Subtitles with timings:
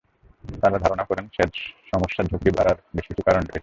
[0.63, 1.51] তাঁরা ধারণা করেন, স্যাড
[1.91, 3.59] সমস্যার ঝুঁকি বাড়ার বেশ কিছু কারণ রয়েছে।